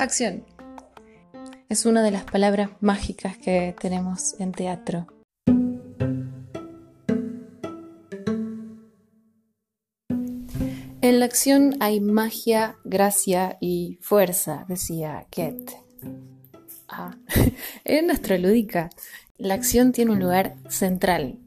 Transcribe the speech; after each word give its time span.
Acción. 0.00 0.46
Es 1.68 1.84
una 1.84 2.02
de 2.02 2.10
las 2.10 2.24
palabras 2.24 2.70
mágicas 2.80 3.36
que 3.36 3.76
tenemos 3.78 4.34
en 4.40 4.52
teatro. 4.52 5.06
En 11.02 11.20
la 11.20 11.26
acción 11.26 11.76
hay 11.80 12.00
magia, 12.00 12.76
gracia 12.82 13.58
y 13.60 13.98
fuerza, 14.00 14.64
decía 14.68 15.26
Goethe. 15.36 15.76
Ah, 16.88 17.18
en 17.84 18.10
Astrolúdica, 18.10 18.88
la 19.36 19.52
acción 19.52 19.92
tiene 19.92 20.12
un 20.12 20.20
lugar 20.20 20.56
central. 20.70 21.38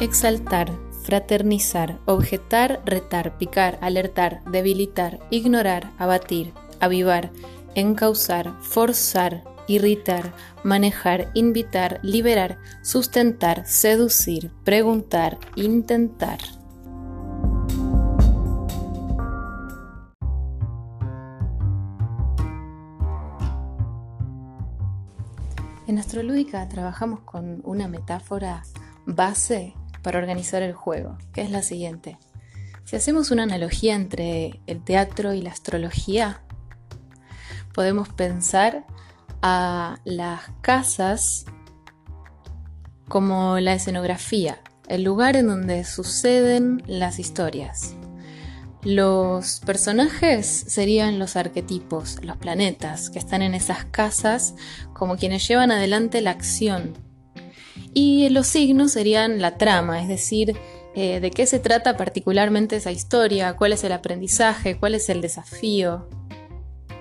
Exaltar, 0.00 0.76
fraternizar, 1.12 1.98
objetar, 2.06 2.80
retar, 2.86 3.36
picar, 3.36 3.76
alertar, 3.82 4.42
debilitar, 4.50 5.18
ignorar, 5.28 5.90
abatir, 5.98 6.54
avivar, 6.80 7.30
encauzar, 7.74 8.54
forzar, 8.62 9.44
irritar, 9.68 10.32
manejar, 10.64 11.30
invitar, 11.34 12.00
liberar, 12.02 12.56
sustentar, 12.80 13.66
seducir, 13.66 14.52
preguntar, 14.64 15.36
intentar. 15.54 16.38
En 25.86 25.98
Astrolúdica 25.98 26.66
trabajamos 26.70 27.20
con 27.20 27.60
una 27.64 27.86
metáfora 27.86 28.62
base 29.04 29.74
para 30.02 30.18
organizar 30.18 30.62
el 30.62 30.74
juego, 30.74 31.16
que 31.32 31.42
es 31.42 31.50
la 31.50 31.62
siguiente. 31.62 32.18
Si 32.84 32.96
hacemos 32.96 33.30
una 33.30 33.44
analogía 33.44 33.94
entre 33.94 34.60
el 34.66 34.82
teatro 34.82 35.32
y 35.32 35.40
la 35.40 35.50
astrología, 35.50 36.42
podemos 37.72 38.08
pensar 38.08 38.84
a 39.40 39.98
las 40.04 40.42
casas 40.60 41.46
como 43.08 43.58
la 43.60 43.74
escenografía, 43.74 44.60
el 44.88 45.04
lugar 45.04 45.36
en 45.36 45.46
donde 45.48 45.84
suceden 45.84 46.82
las 46.86 47.18
historias. 47.18 47.94
Los 48.82 49.60
personajes 49.60 50.46
serían 50.46 51.20
los 51.20 51.36
arquetipos, 51.36 52.18
los 52.22 52.36
planetas 52.36 53.10
que 53.10 53.20
están 53.20 53.42
en 53.42 53.54
esas 53.54 53.84
casas 53.84 54.54
como 54.92 55.16
quienes 55.16 55.46
llevan 55.46 55.70
adelante 55.70 56.20
la 56.20 56.32
acción 56.32 56.94
y 57.94 58.28
los 58.30 58.46
signos 58.46 58.92
serían 58.92 59.40
la 59.40 59.58
trama, 59.58 60.00
es 60.00 60.08
decir, 60.08 60.56
eh, 60.94 61.20
de 61.20 61.30
qué 61.30 61.46
se 61.46 61.58
trata 61.58 61.96
particularmente 61.96 62.76
esa 62.76 62.92
historia, 62.92 63.54
cuál 63.54 63.72
es 63.72 63.84
el 63.84 63.92
aprendizaje, 63.92 64.76
cuál 64.76 64.94
es 64.94 65.08
el 65.08 65.20
desafío. 65.20 66.08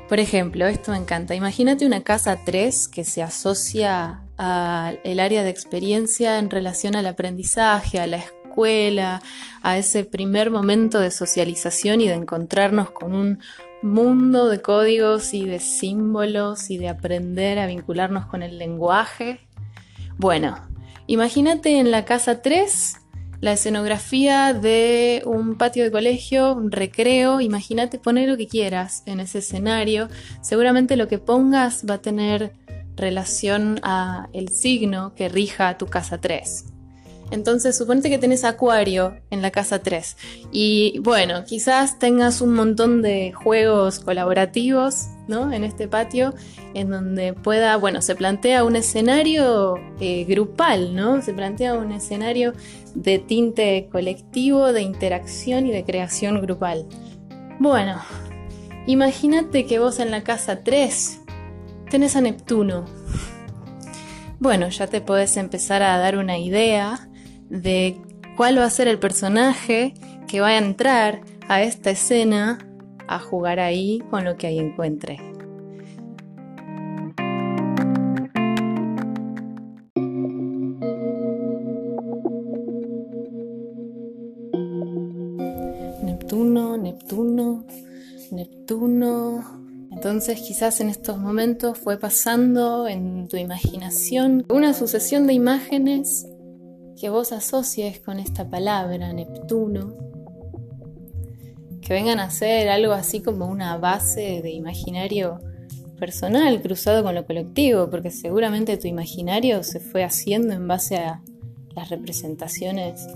Por 0.07 0.19
ejemplo, 0.19 0.67
esto 0.67 0.91
me 0.91 0.97
encanta. 0.97 1.35
Imagínate 1.35 1.85
una 1.85 2.01
casa 2.01 2.39
3 2.43 2.87
que 2.89 3.05
se 3.05 3.21
asocia 3.21 4.23
al 4.37 5.19
área 5.19 5.43
de 5.43 5.49
experiencia 5.49 6.39
en 6.39 6.49
relación 6.49 6.95
al 6.95 7.05
aprendizaje, 7.05 7.99
a 7.99 8.07
la 8.07 8.17
escuela, 8.17 9.21
a 9.61 9.77
ese 9.77 10.03
primer 10.03 10.51
momento 10.51 10.99
de 10.99 11.11
socialización 11.11 12.01
y 12.01 12.07
de 12.07 12.15
encontrarnos 12.15 12.91
con 12.91 13.13
un 13.13 13.39
mundo 13.81 14.49
de 14.49 14.61
códigos 14.61 15.33
y 15.33 15.45
de 15.45 15.59
símbolos 15.59 16.69
y 16.69 16.77
de 16.77 16.89
aprender 16.89 17.59
a 17.59 17.67
vincularnos 17.67 18.25
con 18.25 18.43
el 18.43 18.57
lenguaje. 18.57 19.39
Bueno, 20.17 20.70
Imagínate 21.11 21.77
en 21.77 21.91
la 21.91 22.05
casa 22.05 22.41
3 22.41 22.95
la 23.41 23.51
escenografía 23.51 24.53
de 24.53 25.21
un 25.25 25.57
patio 25.57 25.83
de 25.83 25.91
colegio, 25.91 26.53
un 26.53 26.71
recreo, 26.71 27.41
imagínate 27.41 27.99
poner 27.99 28.29
lo 28.29 28.37
que 28.37 28.47
quieras 28.47 29.03
en 29.05 29.19
ese 29.19 29.39
escenario. 29.39 30.07
Seguramente 30.39 30.95
lo 30.95 31.09
que 31.09 31.17
pongas 31.17 31.85
va 31.85 31.95
a 31.95 32.01
tener 32.01 32.53
relación 32.95 33.81
a 33.83 34.29
el 34.31 34.47
signo 34.47 35.13
que 35.13 35.27
rija 35.27 35.77
tu 35.77 35.87
casa 35.87 36.21
3. 36.21 36.67
Entonces, 37.31 37.77
suponete 37.77 38.09
que 38.09 38.17
tenés 38.17 38.43
acuario 38.43 39.15
en 39.29 39.41
la 39.41 39.51
casa 39.51 39.79
3 39.79 40.17
y 40.51 40.99
bueno, 40.99 41.45
quizás 41.45 41.97
tengas 41.97 42.41
un 42.41 42.53
montón 42.53 43.01
de 43.01 43.31
juegos 43.31 43.99
colaborativos, 43.99 45.07
¿no? 45.29 45.53
En 45.53 45.63
este 45.63 45.87
patio, 45.87 46.33
en 46.73 46.89
donde 46.89 47.31
pueda, 47.31 47.77
bueno, 47.77 48.01
se 48.01 48.15
plantea 48.15 48.65
un 48.65 48.75
escenario 48.75 49.75
eh, 50.01 50.25
grupal, 50.25 50.93
¿no? 50.93 51.21
Se 51.21 51.33
plantea 51.33 51.73
un 51.75 51.93
escenario 51.93 52.51
de 52.95 53.19
tinte 53.19 53.87
colectivo, 53.89 54.73
de 54.73 54.81
interacción 54.81 55.67
y 55.67 55.71
de 55.71 55.85
creación 55.85 56.41
grupal. 56.41 56.85
Bueno, 57.59 58.01
imagínate 58.87 59.65
que 59.65 59.79
vos 59.79 59.99
en 59.99 60.11
la 60.11 60.23
casa 60.23 60.63
3 60.65 61.21
tenés 61.89 62.17
a 62.17 62.21
Neptuno. 62.21 62.85
Bueno, 64.39 64.67
ya 64.67 64.87
te 64.87 64.99
podés 64.99 65.37
empezar 65.37 65.81
a 65.81 65.97
dar 65.97 66.17
una 66.17 66.37
idea 66.37 67.07
de 67.51 67.97
cuál 68.37 68.57
va 68.57 68.65
a 68.65 68.69
ser 68.69 68.87
el 68.87 68.97
personaje 68.97 69.93
que 70.27 70.39
va 70.39 70.47
a 70.47 70.57
entrar 70.57 71.21
a 71.49 71.61
esta 71.61 71.91
escena 71.91 72.57
a 73.07 73.19
jugar 73.19 73.59
ahí 73.59 74.01
con 74.09 74.23
lo 74.23 74.37
que 74.37 74.47
ahí 74.47 74.57
encuentre. 74.57 75.19
Neptuno, 86.03 86.77
Neptuno, 86.77 87.65
Neptuno. 88.31 89.61
Entonces 89.91 90.39
quizás 90.39 90.79
en 90.79 90.87
estos 90.87 91.17
momentos 91.17 91.77
fue 91.77 91.99
pasando 91.99 92.87
en 92.87 93.27
tu 93.27 93.35
imaginación 93.35 94.45
una 94.49 94.73
sucesión 94.73 95.27
de 95.27 95.33
imágenes 95.33 96.30
que 97.01 97.09
vos 97.09 97.31
asocies 97.31 97.99
con 97.99 98.19
esta 98.19 98.47
palabra, 98.47 99.11
Neptuno, 99.11 99.95
que 101.81 101.93
vengan 101.93 102.19
a 102.19 102.29
ser 102.29 102.69
algo 102.69 102.93
así 102.93 103.21
como 103.23 103.47
una 103.47 103.75
base 103.79 104.43
de 104.43 104.51
imaginario 104.51 105.39
personal 105.99 106.61
cruzado 106.61 107.01
con 107.03 107.15
lo 107.15 107.25
colectivo, 107.25 107.89
porque 107.89 108.11
seguramente 108.11 108.77
tu 108.77 108.87
imaginario 108.87 109.63
se 109.63 109.79
fue 109.79 110.03
haciendo 110.03 110.53
en 110.53 110.67
base 110.67 110.97
a 110.97 111.23
las 111.75 111.89
representaciones 111.89 113.07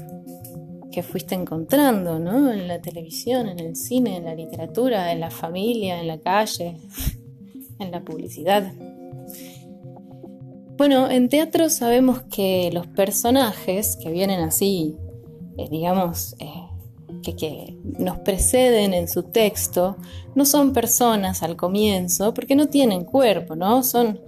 que 0.91 1.03
fuiste 1.03 1.35
encontrando, 1.35 2.17
¿no? 2.17 2.51
En 2.51 2.67
la 2.67 2.81
televisión, 2.81 3.47
en 3.49 3.59
el 3.59 3.75
cine, 3.75 4.17
en 4.17 4.25
la 4.25 4.33
literatura, 4.33 5.11
en 5.11 5.19
la 5.19 5.29
familia, 5.29 5.99
en 5.99 6.07
la 6.07 6.17
calle, 6.17 6.77
en 7.79 7.91
la 7.91 8.01
publicidad. 8.01 8.73
Bueno, 10.77 11.09
en 11.09 11.29
teatro 11.29 11.69
sabemos 11.69 12.23
que 12.23 12.69
los 12.73 12.85
personajes 12.85 13.95
que 13.95 14.11
vienen 14.11 14.41
así, 14.41 14.97
eh, 15.57 15.69
digamos, 15.71 16.35
eh, 16.39 16.51
que, 17.23 17.77
nos 17.97 18.17
preceden 18.19 18.93
en 18.93 19.07
su 19.07 19.23
texto, 19.23 19.95
no 20.35 20.45
son 20.45 20.73
personas 20.73 21.43
al 21.43 21.55
comienzo, 21.55 22.33
porque 22.33 22.57
no 22.57 22.67
tienen 22.67 23.05
cuerpo, 23.05 23.55
¿no? 23.55 23.83
Son 23.83 24.19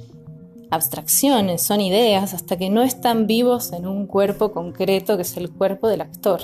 abstracciones, 0.71 1.61
son 1.61 1.81
ideas, 1.81 2.33
hasta 2.33 2.57
que 2.57 2.69
no 2.69 2.81
están 2.81 3.27
vivos 3.27 3.73
en 3.73 3.85
un 3.85 4.07
cuerpo 4.07 4.53
concreto 4.53 5.17
que 5.17 5.23
es 5.23 5.35
el 5.35 5.51
cuerpo 5.51 5.89
del 5.89 6.01
actor. 6.01 6.41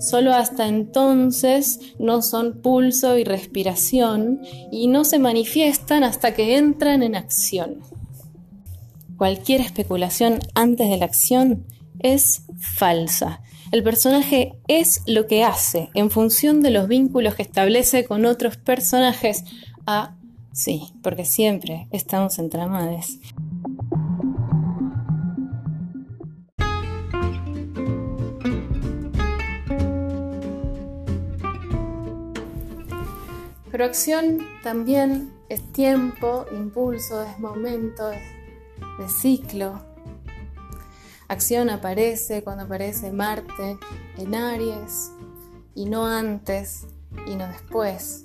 Solo 0.00 0.32
hasta 0.32 0.66
entonces 0.66 1.78
no 1.98 2.22
son 2.22 2.62
pulso 2.62 3.18
y 3.18 3.24
respiración 3.24 4.40
y 4.72 4.88
no 4.88 5.04
se 5.04 5.18
manifiestan 5.18 6.04
hasta 6.04 6.34
que 6.34 6.56
entran 6.56 7.02
en 7.02 7.14
acción. 7.14 7.80
Cualquier 9.22 9.60
especulación 9.60 10.40
antes 10.56 10.90
de 10.90 10.96
la 10.96 11.04
acción 11.04 11.64
es 12.00 12.42
falsa. 12.58 13.40
El 13.70 13.84
personaje 13.84 14.58
es 14.66 15.00
lo 15.06 15.28
que 15.28 15.44
hace 15.44 15.90
en 15.94 16.10
función 16.10 16.60
de 16.60 16.70
los 16.70 16.88
vínculos 16.88 17.36
que 17.36 17.42
establece 17.42 18.04
con 18.04 18.26
otros 18.26 18.56
personajes. 18.56 19.44
Ah, 19.86 20.16
sí, 20.50 20.92
porque 21.04 21.24
siempre 21.24 21.86
estamos 21.92 22.40
entramados. 22.40 23.20
Pero 33.70 33.84
acción 33.84 34.40
también 34.64 35.32
es 35.48 35.62
tiempo, 35.72 36.44
impulso, 36.52 37.22
es 37.22 37.38
momento, 37.38 38.10
es 38.10 38.41
de 38.98 39.08
ciclo. 39.08 39.80
Acción 41.28 41.70
aparece 41.70 42.42
cuando 42.42 42.64
aparece 42.64 43.10
Marte 43.10 43.78
en 44.18 44.34
Aries 44.34 45.12
y 45.74 45.86
no 45.86 46.06
antes 46.06 46.86
y 47.26 47.36
no 47.36 47.46
después. 47.46 48.24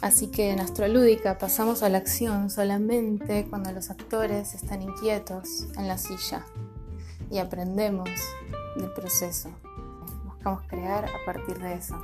Así 0.00 0.26
que 0.26 0.50
en 0.50 0.58
Astrolúdica 0.58 1.38
pasamos 1.38 1.84
a 1.84 1.88
la 1.88 1.98
acción 1.98 2.50
solamente 2.50 3.46
cuando 3.48 3.70
los 3.70 3.88
actores 3.88 4.54
están 4.54 4.82
inquietos 4.82 5.68
en 5.76 5.86
la 5.86 5.96
silla 5.96 6.44
y 7.30 7.38
aprendemos 7.38 8.10
del 8.76 8.92
proceso. 8.92 9.50
Buscamos 10.24 10.62
crear 10.66 11.04
a 11.04 11.24
partir 11.24 11.58
de 11.60 11.74
eso. 11.74 11.94